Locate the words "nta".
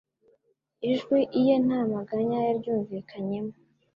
1.65-1.79